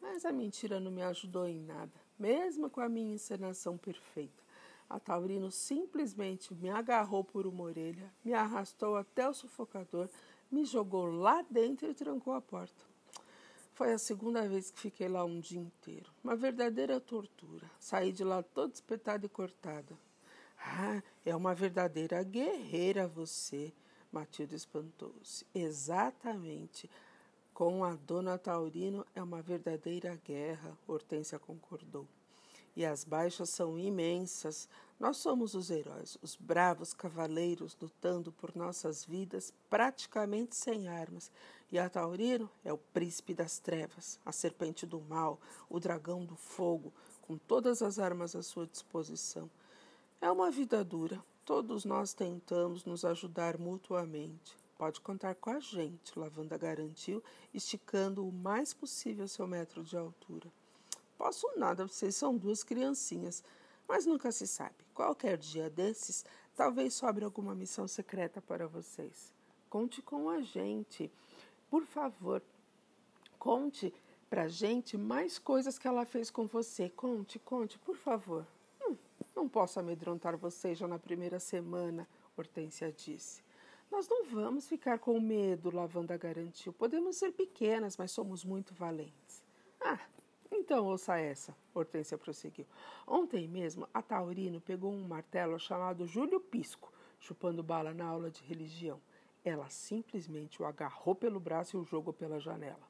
Mas 0.00 0.24
a 0.24 0.32
mentira 0.32 0.78
não 0.78 0.90
me 0.90 1.02
ajudou 1.02 1.46
em 1.46 1.60
nada, 1.60 2.00
mesmo 2.18 2.70
com 2.70 2.80
a 2.80 2.88
minha 2.88 3.14
encenação 3.14 3.76
perfeita. 3.76 4.44
A 4.88 5.00
Taurino 5.00 5.50
simplesmente 5.50 6.54
me 6.54 6.70
agarrou 6.70 7.24
por 7.24 7.44
uma 7.44 7.64
orelha, 7.64 8.12
me 8.24 8.32
arrastou 8.32 8.94
até 8.94 9.28
o 9.28 9.34
sufocador, 9.34 10.08
me 10.50 10.64
jogou 10.64 11.06
lá 11.06 11.42
dentro 11.50 11.88
e 11.90 11.94
trancou 11.94 12.32
a 12.34 12.40
porta. 12.40 12.84
Foi 13.74 13.92
a 13.92 13.98
segunda 13.98 14.48
vez 14.48 14.70
que 14.70 14.80
fiquei 14.80 15.08
lá 15.08 15.24
um 15.24 15.38
dia 15.38 15.60
inteiro. 15.60 16.10
Uma 16.24 16.34
verdadeira 16.34 16.98
tortura. 16.98 17.70
Saí 17.78 18.10
de 18.10 18.24
lá 18.24 18.42
toda 18.42 18.72
espetada 18.72 19.26
e 19.26 19.28
cortada. 19.28 19.96
Ah, 20.58 21.02
é 21.24 21.36
uma 21.36 21.54
verdadeira 21.54 22.22
guerreira 22.22 23.06
você, 23.06 23.72
Matilde 24.10 24.56
espantou-se. 24.56 25.46
Exatamente. 25.54 26.90
Com 27.52 27.84
a 27.84 27.94
dona 27.94 28.38
Taurino 28.38 29.06
é 29.14 29.22
uma 29.22 29.42
verdadeira 29.42 30.18
guerra, 30.24 30.76
Hortência 30.86 31.38
concordou. 31.38 32.06
E 32.74 32.84
as 32.84 33.04
baixas 33.04 33.50
são 33.50 33.78
imensas. 33.78 34.68
Nós 34.98 35.18
somos 35.18 35.54
os 35.54 35.70
heróis, 35.70 36.16
os 36.22 36.34
bravos 36.36 36.94
cavaleiros 36.94 37.76
lutando 37.80 38.32
por 38.32 38.56
nossas 38.56 39.04
vidas 39.04 39.52
praticamente 39.68 40.56
sem 40.56 40.88
armas 40.88 41.30
e 41.70 41.78
a 41.78 41.90
Taurino 41.90 42.48
é 42.64 42.72
o 42.72 42.78
príncipe 42.78 43.34
das 43.34 43.58
trevas, 43.58 44.20
a 44.24 44.30
serpente 44.30 44.86
do 44.86 45.00
mal, 45.00 45.40
o 45.68 45.80
dragão 45.80 46.24
do 46.24 46.36
fogo, 46.36 46.92
com 47.22 47.36
todas 47.36 47.82
as 47.82 47.98
armas 47.98 48.36
à 48.36 48.42
sua 48.42 48.66
disposição. 48.66 49.50
É 50.20 50.30
uma 50.30 50.50
vida 50.50 50.84
dura. 50.84 51.22
Todos 51.44 51.84
nós 51.84 52.14
tentamos 52.14 52.84
nos 52.84 53.04
ajudar 53.04 53.58
mutuamente. 53.58 54.56
Pode 54.78 55.00
contar 55.00 55.34
com 55.34 55.50
a 55.50 55.60
gente, 55.60 56.18
Lavanda 56.18 56.56
garantiu, 56.56 57.22
esticando 57.52 58.26
o 58.26 58.32
mais 58.32 58.72
possível 58.72 59.26
seu 59.26 59.46
metro 59.46 59.82
de 59.82 59.96
altura. 59.96 60.50
Posso 61.18 61.48
nada, 61.56 61.86
vocês 61.86 62.14
são 62.14 62.36
duas 62.36 62.62
criancinhas, 62.62 63.42
mas 63.88 64.06
nunca 64.06 64.30
se 64.30 64.46
sabe. 64.46 64.85
Qualquer 64.96 65.36
dia 65.36 65.68
desses, 65.68 66.24
talvez 66.56 66.94
sobre 66.94 67.22
alguma 67.22 67.54
missão 67.54 67.86
secreta 67.86 68.40
para 68.40 68.66
vocês. 68.66 69.30
Conte 69.68 70.00
com 70.00 70.30
a 70.30 70.40
gente. 70.40 71.12
Por 71.68 71.84
favor, 71.84 72.42
conte 73.38 73.92
pra 74.30 74.48
gente 74.48 74.96
mais 74.96 75.38
coisas 75.38 75.78
que 75.78 75.86
ela 75.86 76.06
fez 76.06 76.30
com 76.30 76.46
você. 76.46 76.88
Conte, 76.88 77.38
conte, 77.38 77.78
por 77.78 77.94
favor. 77.94 78.46
Hum, 78.80 78.96
não 79.34 79.46
posso 79.46 79.78
amedrontar 79.78 80.34
você 80.34 80.74
já 80.74 80.88
na 80.88 80.98
primeira 80.98 81.38
semana, 81.38 82.08
Hortência 82.34 82.90
disse. 82.90 83.44
Nós 83.90 84.08
não 84.08 84.24
vamos 84.24 84.66
ficar 84.66 84.98
com 84.98 85.20
medo, 85.20 85.70
Lavanda 85.70 86.16
garantiu. 86.16 86.72
Podemos 86.72 87.16
ser 87.16 87.32
pequenas, 87.32 87.98
mas 87.98 88.12
somos 88.12 88.46
muito 88.46 88.72
valentes. 88.72 89.44
Ah, 89.78 90.00
então 90.66 90.84
ouça 90.84 91.16
essa, 91.16 91.56
Hortência 91.72 92.18
prosseguiu. 92.18 92.66
Ontem 93.06 93.46
mesmo, 93.46 93.88
a 93.94 94.02
Taurino 94.02 94.60
pegou 94.60 94.92
um 94.92 95.06
martelo 95.06 95.60
chamado 95.60 96.08
Júlio 96.08 96.40
Pisco, 96.40 96.92
chupando 97.20 97.62
bala 97.62 97.94
na 97.94 98.04
aula 98.04 98.32
de 98.32 98.42
religião. 98.42 99.00
Ela 99.44 99.70
simplesmente 99.70 100.60
o 100.60 100.64
agarrou 100.64 101.14
pelo 101.14 101.38
braço 101.38 101.76
e 101.76 101.80
o 101.80 101.84
jogou 101.84 102.12
pela 102.12 102.40
janela. 102.40 102.82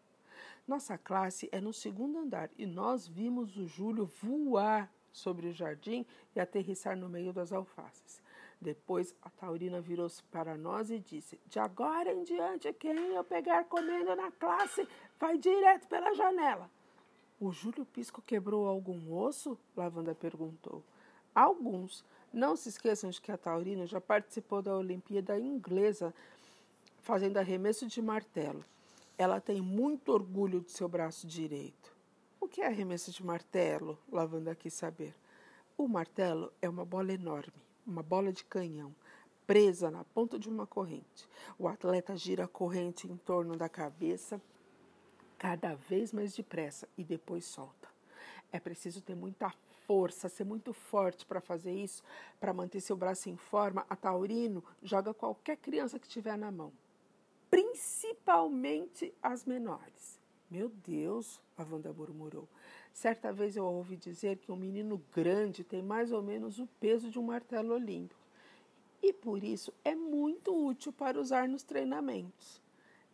Nossa 0.66 0.97
classe 0.97 1.50
é 1.52 1.61
no 1.61 1.71
segundo 1.71 2.18
andar 2.18 2.49
e 2.56 2.64
nós 2.64 3.06
vimos 3.06 3.54
o 3.59 3.66
Júlio 3.66 4.06
voar 4.06 4.90
sobre 5.12 5.49
o 5.49 5.52
jardim 5.52 6.06
e 6.35 6.40
aterrissar 6.40 6.97
no 6.97 7.11
meio 7.11 7.30
das 7.30 7.52
alfaces. 7.52 8.23
Depois 8.59 9.14
a 9.21 9.28
Taurina 9.28 9.83
virou-se 9.83 10.23
para 10.25 10.56
nós 10.56 10.90
e 10.90 10.99
disse: 10.99 11.38
De 11.47 11.59
agora 11.59 12.11
em 12.11 12.25
diante, 12.25 12.73
quem 12.73 12.97
eu 12.97 13.23
pegar 13.23 13.64
comendo 13.64 14.16
na 14.16 14.30
classe 14.30 14.88
vai 15.21 15.37
direto 15.37 15.87
pela 15.88 16.14
janela. 16.14 16.71
O 17.38 17.52
Júlio 17.52 17.84
Pisco 17.84 18.22
quebrou 18.22 18.66
algum 18.66 19.12
osso? 19.12 19.58
Lavanda 19.76 20.14
perguntou. 20.14 20.82
Alguns. 21.34 22.02
Não 22.32 22.56
se 22.56 22.70
esqueçam 22.70 23.10
de 23.10 23.20
que 23.20 23.30
a 23.30 23.36
Taurina 23.36 23.86
já 23.86 24.00
participou 24.00 24.62
da 24.62 24.74
Olimpíada 24.74 25.38
Inglesa 25.38 26.14
fazendo 27.02 27.36
arremesso 27.36 27.86
de 27.86 28.00
martelo. 28.00 28.64
Ela 29.18 29.38
tem 29.38 29.60
muito 29.60 30.12
orgulho 30.12 30.62
de 30.62 30.72
seu 30.72 30.88
braço 30.88 31.26
direito. 31.26 31.94
O 32.40 32.48
que 32.48 32.62
é 32.62 32.68
arremesso 32.68 33.10
de 33.10 33.22
martelo? 33.22 33.98
Lavanda 34.10 34.54
quis 34.54 34.72
saber. 34.72 35.14
O 35.76 35.86
martelo 35.86 36.50
é 36.62 36.68
uma 36.70 36.86
bola 36.86 37.12
enorme, 37.12 37.52
uma 37.86 38.02
bola 38.02 38.32
de 38.32 38.44
canhão, 38.44 38.94
presa 39.46 39.90
na 39.90 40.04
ponta 40.04 40.38
de 40.38 40.48
uma 40.48 40.66
corrente. 40.66 41.28
O 41.58 41.68
atleta 41.68 42.16
gira 42.16 42.44
a 42.44 42.48
corrente 42.48 43.06
em 43.06 43.16
torno 43.18 43.56
da 43.56 43.68
cabeça 43.68 44.40
cada 45.38 45.74
vez 45.74 46.12
mais 46.12 46.34
depressa 46.34 46.88
e 46.96 47.04
depois 47.04 47.44
solta. 47.44 47.88
É 48.52 48.60
preciso 48.60 49.00
ter 49.00 49.14
muita 49.14 49.50
força, 49.86 50.28
ser 50.28 50.44
muito 50.44 50.72
forte 50.72 51.26
para 51.26 51.40
fazer 51.40 51.72
isso, 51.72 52.02
para 52.40 52.52
manter 52.52 52.80
seu 52.80 52.96
braço 52.96 53.28
em 53.28 53.36
forma. 53.36 53.84
A 53.88 53.96
Taurino 53.96 54.64
joga 54.82 55.12
qualquer 55.12 55.56
criança 55.56 55.98
que 55.98 56.08
tiver 56.08 56.36
na 56.36 56.50
mão 56.50 56.72
principalmente 57.50 59.14
as 59.22 59.44
menores. 59.44 60.20
Meu 60.50 60.68
Deus, 60.68 61.40
a 61.56 61.62
Wanda 61.62 61.92
murmurou. 61.92 62.48
Certa 62.92 63.32
vez 63.32 63.56
eu 63.56 63.64
ouvi 63.64 63.96
dizer 63.96 64.38
que 64.38 64.52
um 64.52 64.56
menino 64.56 65.02
grande 65.14 65.64
tem 65.64 65.82
mais 65.82 66.12
ou 66.12 66.22
menos 66.22 66.58
o 66.58 66.66
peso 66.80 67.10
de 67.10 67.18
um 67.18 67.22
martelo 67.22 67.74
olímpico 67.74 68.20
e 69.02 69.12
por 69.12 69.42
isso 69.44 69.72
é 69.84 69.94
muito 69.94 70.54
útil 70.54 70.92
para 70.92 71.20
usar 71.20 71.48
nos 71.48 71.62
treinamentos. 71.62 72.60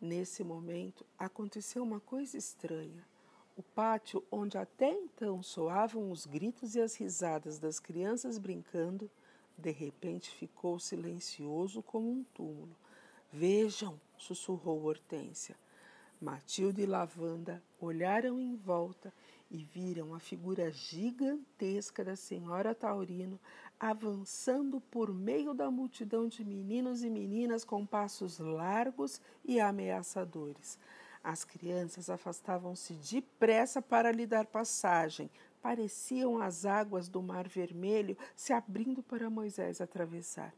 Nesse 0.03 0.43
momento 0.43 1.07
aconteceu 1.17 1.81
uma 1.81 2.01
coisa 2.01 2.37
estranha. 2.37 3.07
O 3.57 3.63
pátio, 3.63 4.21
onde 4.33 4.59
até 4.59 4.91
então 4.91 5.41
soavam 5.45 6.11
os 6.11 6.27
gritos 6.27 6.75
e 6.75 6.81
as 6.81 6.97
risadas 6.97 7.57
das 7.57 7.79
crianças 7.79 8.37
brincando, 8.37 9.09
de 9.57 9.71
repente 9.71 10.29
ficou 10.29 10.81
silencioso 10.81 11.85
como 11.85 12.11
um 12.11 12.25
túmulo. 12.35 12.77
Vejam, 13.33 14.01
sussurrou 14.19 14.83
Hortência. 14.83 15.55
Matilde 16.23 16.83
e 16.83 16.87
Lavanda 16.87 17.61
olharam 17.81 18.39
em 18.39 18.55
volta 18.55 19.13
e 19.51 19.65
viram 19.65 20.15
a 20.15 20.21
figura 20.21 20.71
gigantesca 20.71 22.05
da 22.05 22.15
senhora 22.15 22.77
Taurino 22.77 23.41
avançando 23.79 24.81
por 24.81 25.13
meio 25.13 25.53
da 25.53 25.69
multidão 25.69 26.29
de 26.29 26.45
meninos 26.45 27.03
e 27.03 27.11
meninas 27.11 27.65
com 27.65 27.85
passos 27.85 28.39
largos 28.39 29.21
e 29.45 29.59
ameaçadores. 29.59 30.79
As 31.25 31.45
crianças 31.45 32.09
afastavam-se 32.09 32.95
depressa 32.95 33.83
para 33.83 34.13
lhe 34.13 34.25
dar 34.25 34.47
passagem. 34.47 35.29
Pareciam 35.61 36.41
as 36.41 36.65
águas 36.65 37.09
do 37.09 37.21
Mar 37.21 37.49
Vermelho 37.49 38.17
se 38.37 38.53
abrindo 38.53 39.03
para 39.03 39.29
Moisés 39.29 39.81
atravessar. 39.81 40.55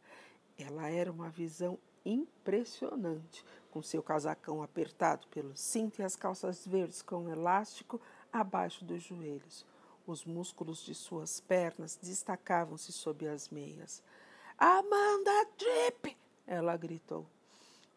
Ela 0.59 0.90
era 0.90 1.11
uma 1.11 1.30
visão 1.30 1.78
impressionante, 2.05 3.45
com 3.71 3.83
seu 3.83 4.03
casacão 4.03 4.63
apertado 4.63 5.27
pelo 5.29 5.57
cinto 5.57 6.01
e 6.01 6.05
as 6.05 6.17
calças 6.17 6.67
verdes 6.67 7.03
com 7.03 7.29
elástico 7.29 8.01
abaixo 8.33 8.85
dos 8.85 9.03
joelhos. 9.03 9.65
Os 10.07 10.25
músculos 10.25 10.85
de 10.85 10.95
suas 10.95 11.41
pernas 11.41 11.99
destacavam-se 12.01 12.93
sob 12.93 13.27
as 13.27 13.49
meias. 13.49 14.03
Amanda 14.59 15.47
Tripp! 15.57 16.17
Ela 16.47 16.77
gritou. 16.77 17.27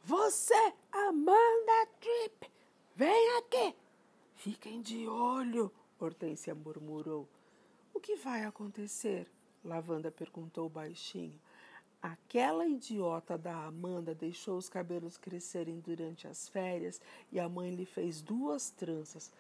Você, 0.04 0.74
Amanda 0.92 1.88
Tripp! 2.00 2.50
Vem 2.96 3.38
aqui! 3.38 3.76
Fiquem 4.36 4.82
de 4.82 5.08
olho! 5.08 5.72
Hortência 6.00 6.56
murmurou. 6.56 7.28
O 7.94 8.00
que 8.00 8.16
vai 8.16 8.46
acontecer? 8.46 9.28
Lavanda 9.64 10.12
perguntou 10.12 10.70
baixinho. 10.70 11.40
Aquela 12.02 12.68
idiota 12.68 13.38
da 13.38 13.66
Amanda 13.66 14.14
deixou 14.14 14.58
os 14.58 14.70
cabelos 14.70 15.18
crescerem 15.18 15.80
durante 15.80 16.28
as 16.28 16.48
férias 16.48 17.02
e 17.32 17.40
a 17.40 17.50
mãe 17.50 17.74
lhe 17.74 17.86
fez 17.86 18.22
duas 18.22 18.70
tranças. 18.70 19.32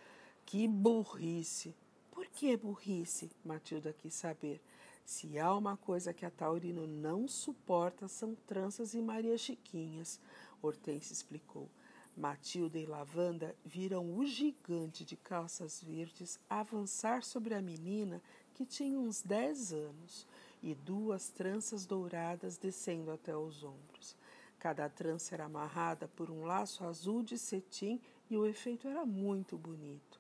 Que 0.46 0.68
burrice! 0.68 1.76
Por 2.12 2.26
que 2.26 2.58
burrice? 2.58 3.30
Matilda 3.46 3.94
quis 3.94 4.16
saber. 4.16 4.60
Se 5.06 5.38
há 5.38 5.56
uma 5.56 5.78
coisa 5.78 6.14
que 6.14 6.26
a 6.26 6.32
Taurino 6.32 6.88
não 6.88 7.28
suporta, 7.28 8.08
são 8.08 8.36
tranças 8.48 8.94
e 8.94 9.02
Maria 9.02 9.38
Chiquinhas, 9.38 10.20
Hortense 10.62 11.14
explicou. 11.14 11.70
Matilda 12.18 12.80
e 12.80 12.86
Lavanda 12.88 13.56
viram 13.64 14.18
o 14.18 14.26
gigante 14.26 15.06
de 15.06 15.16
calças 15.16 15.84
verdes 15.84 16.40
avançar 16.50 17.24
sobre 17.24 17.54
a 17.54 17.62
menina 17.62 18.22
que 18.56 18.66
tinha 18.66 19.00
uns 19.00 19.22
dez 19.22 19.72
anos 19.72 20.26
e 20.62 20.74
duas 20.74 21.30
tranças 21.30 21.86
douradas 21.86 22.58
descendo 22.58 23.12
até 23.12 23.36
os 23.36 23.64
ombros. 23.64 24.16
Cada 24.60 24.90
trança 24.90 25.36
era 25.36 25.46
amarrada 25.46 26.08
por 26.08 26.32
um 26.32 26.46
laço 26.46 26.84
azul 26.84 27.22
de 27.22 27.38
cetim 27.38 28.02
e 28.30 28.38
o 28.38 28.46
efeito 28.46 28.88
era 28.88 29.06
muito 29.06 29.58
bonito. 29.58 30.20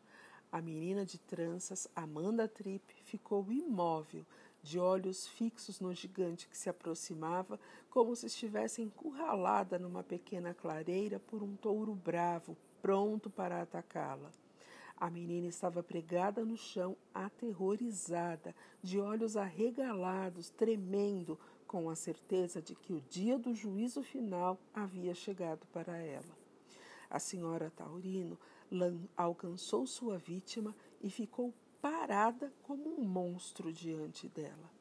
A 0.51 0.61
menina 0.61 1.05
de 1.05 1.17
tranças, 1.17 1.87
Amanda 1.95 2.47
Tripp, 2.47 2.93
ficou 3.03 3.51
imóvel, 3.51 4.25
de 4.63 4.79
olhos 4.79 5.27
fixos 5.27 5.79
no 5.79 5.93
gigante 5.93 6.47
que 6.47 6.57
se 6.57 6.69
aproximava, 6.69 7.59
como 7.89 8.15
se 8.15 8.25
estivesse 8.25 8.81
encurralada 8.81 9.79
numa 9.79 10.03
pequena 10.03 10.53
clareira 10.53 11.19
por 11.19 11.41
um 11.41 11.55
touro 11.55 11.93
bravo, 11.95 12.57
pronto 12.81 13.29
para 13.29 13.61
atacá-la. 13.61 14.31
A 14.99 15.11
menina 15.11 15.45
estava 15.45 15.83
pregada 15.83 16.43
no 16.43 16.57
chão, 16.57 16.97
aterrorizada, 17.13 18.55
de 18.81 18.99
olhos 18.99 19.37
arregalados, 19.37 20.49
tremendo, 20.49 21.39
com 21.67 21.89
a 21.89 21.95
certeza 21.95 22.61
de 22.61 22.73
que 22.73 22.93
o 22.93 23.01
dia 23.01 23.37
do 23.37 23.53
juízo 23.53 24.01
final 24.01 24.57
havia 24.73 25.13
chegado 25.13 25.67
para 25.67 25.97
ela. 25.97 26.35
A 27.09 27.19
senhora 27.19 27.71
Taurino 27.75 28.39
alcançou 29.15 29.85
sua 29.85 30.17
vítima 30.17 30.75
e 31.01 31.09
ficou 31.09 31.53
parada 31.79 32.51
como 32.63 32.99
um 32.99 33.03
monstro 33.03 33.71
diante 33.71 34.27
dela. 34.27 34.71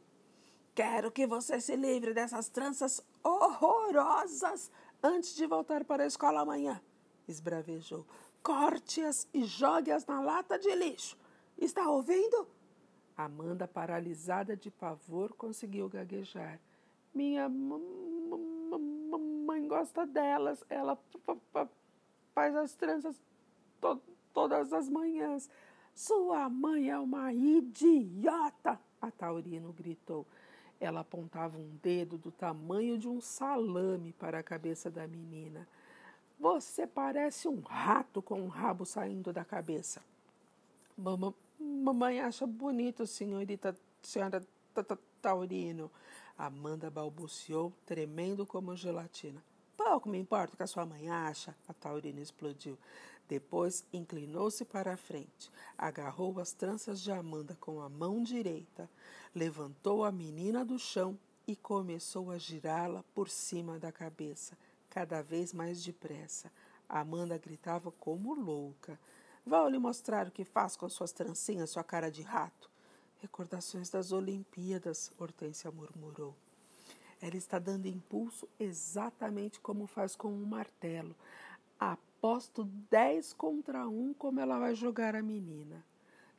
Quero 0.75 1.11
que 1.11 1.27
você 1.27 1.61
se 1.61 1.77
livre 1.77 2.15
dessas 2.15 2.49
tranças 2.49 3.05
horrorosas 3.23 4.71
antes 5.03 5.35
de 5.35 5.47
voltar 5.47 5.85
para 5.85 6.05
a 6.05 6.07
escola 6.07 6.41
amanhã, 6.41 6.81
esbravejou. 7.29 8.07
Corte-as 8.47 9.27
e 9.35 9.43
jogue-as 9.43 10.07
na 10.07 10.21
lata 10.21 10.57
de 10.57 10.73
lixo. 10.77 11.19
Está 11.59 11.91
ouvindo? 11.91 12.47
Amanda, 13.17 13.67
paralisada 13.67 14.57
de 14.57 14.71
pavor, 14.71 15.33
conseguiu 15.33 15.89
gaguejar. 15.89 16.61
Minha 17.13 17.49
mãe 17.49 17.81
gosta 19.67 20.07
delas. 20.07 20.63
Ela 20.71 20.97
faz 22.33 22.55
as 22.55 22.73
tranças 22.77 23.21
to 23.81 24.01
todas 24.33 24.73
as 24.73 24.89
manhãs. 24.89 25.51
Sua 25.93 26.49
mãe 26.49 26.89
é 26.89 26.99
uma 27.01 27.33
idiota! 27.33 28.79
A 29.03 29.11
Taurino 29.11 29.73
gritou. 29.73 30.25
Ela 30.79 31.01
apontava 31.01 31.59
um 31.59 31.77
dedo 31.83 32.17
do 32.17 32.31
tamanho 32.31 32.97
de 32.97 33.09
um 33.09 33.21
salame 33.21 34.13
para 34.13 34.39
a 34.39 34.43
cabeça 34.45 34.89
da 34.89 35.05
menina. 35.09 35.67
Você 36.39 36.87
parece 36.87 37.49
um 37.49 37.61
rato 37.61 38.21
com 38.21 38.41
um 38.41 38.49
rabo 38.49 38.85
saindo 38.85 39.33
da 39.33 39.45
cabeça. 39.45 40.03
Mamãe 41.59 42.21
acha 42.21 42.47
bonito, 42.47 43.07
senhorita, 43.07 43.77
senhora 44.03 44.43
Taurino. 45.21 45.91
Amanda 46.37 46.91
balbuciou, 46.91 47.73
tremendo 47.87 48.45
como 48.45 48.77
gelatina. 48.77 49.43
Pouco 49.77 50.09
me 50.09 50.19
importa 50.19 50.55
o 50.55 50.57
que 50.57 50.63
a 50.63 50.67
sua 50.67 50.85
mãe 50.85 51.09
acha, 51.09 51.55
a 51.67 51.73
Taurina 51.73 52.21
explodiu. 52.21 52.79
Depois 53.29 53.85
inclinou-se 53.93 54.65
para 54.65 54.93
a 54.93 54.97
frente, 54.97 55.51
agarrou 55.77 56.39
as 56.39 56.53
tranças 56.53 57.01
de 57.01 57.11
Amanda 57.11 57.57
com 57.61 57.81
a 57.81 57.89
mão 57.89 58.23
direita, 58.23 58.89
levantou 59.35 60.05
a 60.05 60.13
menina 60.13 60.65
do 60.65 60.79
chão 60.79 61.19
e 61.47 61.57
começou 61.57 62.31
a 62.31 62.39
girá-la 62.39 63.03
por 63.15 63.29
cima 63.29 63.79
da 63.79 63.91
cabeça, 63.91 64.57
cada 64.97 65.21
vez 65.21 65.53
mais 65.53 65.85
depressa. 65.85 66.51
Amanda 66.89 67.37
gritava 67.37 67.93
como 67.93 68.33
louca. 68.33 68.99
Vou 69.45 69.69
lhe 69.69 69.79
mostrar 69.79 70.27
o 70.27 70.31
que 70.31 70.43
faz 70.43 70.75
com 70.75 70.89
suas 70.89 71.13
trancinhas, 71.13 71.69
sua 71.69 71.85
cara 71.85 72.11
de 72.11 72.23
rato. 72.23 72.71
Recordações 73.19 73.91
das 73.91 74.11
Olimpíadas, 74.11 75.13
Hortência 75.19 75.71
murmurou. 75.71 76.35
Ela 77.21 77.37
está 77.37 77.59
dando 77.59 77.85
impulso 77.85 78.49
exatamente 78.59 79.61
como 79.61 79.87
faz 79.87 80.17
com 80.17 80.33
um 80.33 80.47
martelo. 80.47 81.15
Aposto 81.79 82.65
dez 82.91 83.35
contra 83.35 83.87
um 83.87 84.15
como 84.15 84.41
ela 84.41 84.59
vai 84.59 84.75
jogar 84.75 85.15
a 85.15 85.23
menina. 85.23 85.85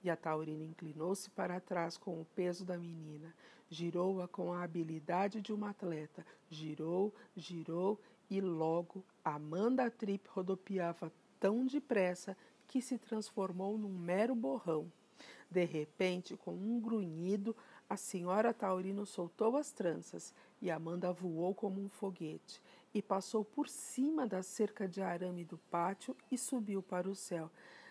E 0.03 0.09
a 0.09 0.15
Taurina 0.15 0.63
inclinou-se 0.63 1.29
para 1.29 1.59
trás 1.59 1.95
com 1.95 2.19
o 2.19 2.25
peso 2.33 2.65
da 2.65 2.75
menina. 2.75 3.35
Girou-a 3.69 4.27
com 4.27 4.51
a 4.51 4.63
habilidade 4.63 5.41
de 5.41 5.53
uma 5.53 5.69
atleta. 5.69 6.25
Girou, 6.49 7.13
girou 7.35 7.99
e 8.29 8.41
logo 8.41 9.03
Amanda 9.23 9.89
Tripp 9.89 10.29
rodopiava 10.29 11.11
tão 11.39 11.65
depressa 11.65 12.35
que 12.67 12.81
se 12.81 12.97
transformou 12.97 13.77
num 13.77 13.97
mero 13.97 14.35
borrão. 14.35 14.91
De 15.49 15.63
repente, 15.63 16.35
com 16.35 16.53
um 16.53 16.79
grunhido, 16.79 17.55
a 17.89 17.95
senhora 17.95 18.53
Taurino 18.53 19.05
soltou 19.05 19.55
as 19.55 19.71
tranças 19.71 20.33
e 20.61 20.69
Amanda 20.69 21.13
voou 21.13 21.55
como 21.55 21.81
um 21.81 21.87
foguete 21.87 22.61
e 22.93 23.01
passou 23.01 23.45
por 23.45 23.69
cima 23.69 24.27
da 24.27 24.43
cerca 24.43 24.87
de 24.87 25.01
arame 25.01 25.45
do 25.45 25.57
pátio 25.69 26.15
e 26.31 26.37
subiu 26.37 26.81
para 26.81 27.09
o 27.09 27.15
céu. 27.15 27.49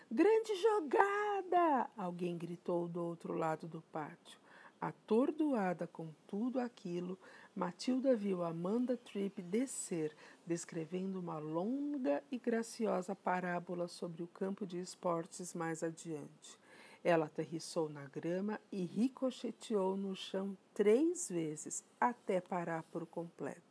Grande 0.09 0.55
jogada! 0.55 1.89
Alguém 1.97 2.37
gritou 2.37 2.87
do 2.87 3.03
outro 3.03 3.33
lado 3.33 3.67
do 3.67 3.81
pátio. 3.91 4.39
Atordoada 4.79 5.87
com 5.87 6.09
tudo 6.27 6.59
aquilo, 6.59 7.17
Matilda 7.55 8.15
viu 8.15 8.43
Amanda 8.43 8.95
Tripp 8.95 9.41
descer, 9.41 10.15
descrevendo 10.45 11.19
uma 11.19 11.39
longa 11.39 12.23
e 12.31 12.37
graciosa 12.37 13.15
parábola 13.15 13.87
sobre 13.87 14.21
o 14.21 14.27
campo 14.27 14.67
de 14.67 14.79
esportes 14.79 15.55
mais 15.55 15.81
adiante. 15.81 16.59
Ela 17.03 17.25
aterrissou 17.25 17.89
na 17.89 18.05
grama 18.05 18.59
e 18.71 18.85
ricocheteou 18.85 19.97
no 19.97 20.15
chão 20.15 20.55
três 20.73 21.27
vezes, 21.29 21.83
até 21.99 22.39
parar 22.39 22.83
por 22.83 23.05
completo. 23.07 23.61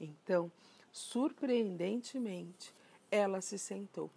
Então, 0.00 0.50
surpreendentemente, 0.90 2.74
ela 3.10 3.40
se 3.40 3.58
sentou. 3.58 4.10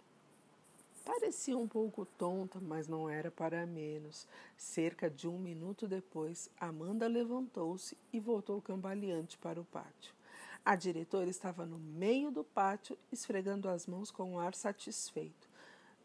Parecia 1.06 1.56
um 1.56 1.68
pouco 1.68 2.04
tonta, 2.04 2.58
mas 2.60 2.88
não 2.88 3.08
era 3.08 3.30
para 3.30 3.64
menos. 3.64 4.26
Cerca 4.56 5.08
de 5.08 5.28
um 5.28 5.38
minuto 5.38 5.86
depois, 5.86 6.50
Amanda 6.60 7.06
levantou-se 7.06 7.96
e 8.12 8.18
voltou 8.18 8.60
cambaleante 8.60 9.38
para 9.38 9.60
o 9.60 9.64
pátio. 9.64 10.12
A 10.64 10.74
diretora 10.74 11.30
estava 11.30 11.64
no 11.64 11.78
meio 11.78 12.32
do 12.32 12.42
pátio, 12.42 12.98
esfregando 13.12 13.68
as 13.68 13.86
mãos 13.86 14.10
com 14.10 14.32
um 14.32 14.40
ar 14.40 14.52
satisfeito. 14.52 15.48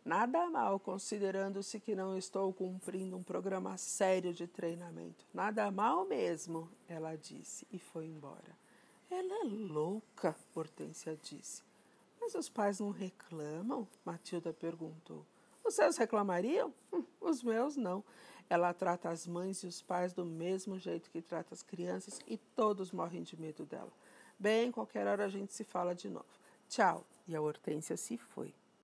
Nada 0.05 0.47
mal, 0.51 0.79
considerando-se 0.79 1.79
que 1.79 1.95
não 1.95 2.15
estou 2.15 2.53
cumprindo 2.53 3.17
um 3.17 3.23
programa 3.23 3.77
sério 3.77 4.31
de 4.31 4.45
treinamento. 4.45 5.25
Nada 5.33 5.71
mal 5.71 6.05
mesmo, 6.05 6.69
ela 6.87 7.15
disse 7.15 7.65
e 7.71 7.79
foi 7.79 8.05
embora. 8.05 8.55
Ela 9.09 9.41
é 9.41 9.43
louca, 9.45 10.35
Hortência 10.53 11.17
disse. 11.23 11.70
Mas 12.21 12.35
os 12.35 12.47
pais 12.47 12.79
não 12.79 12.91
reclamam? 12.91 13.87
Matilda 14.05 14.53
perguntou. 14.53 15.25
Os 15.65 15.73
seus 15.73 15.97
reclamariam? 15.97 16.71
Hum, 16.93 17.03
os 17.19 17.41
meus 17.41 17.75
não. 17.75 18.03
Ela 18.47 18.73
trata 18.73 19.09
as 19.09 19.25
mães 19.25 19.63
e 19.63 19.67
os 19.67 19.81
pais 19.81 20.13
do 20.13 20.23
mesmo 20.23 20.77
jeito 20.77 21.09
que 21.09 21.21
trata 21.21 21.55
as 21.55 21.63
crianças 21.63 22.19
e 22.27 22.37
todos 22.37 22.91
morrem 22.91 23.23
de 23.23 23.39
medo 23.39 23.65
dela. 23.65 23.91
Bem, 24.37 24.71
qualquer 24.71 25.07
hora 25.07 25.25
a 25.25 25.29
gente 25.29 25.51
se 25.51 25.63
fala 25.63 25.95
de 25.95 26.09
novo. 26.09 26.25
Tchau. 26.69 27.03
E 27.27 27.35
a 27.35 27.41
Hortência 27.41 27.97
se 27.97 28.17
foi. 28.17 28.53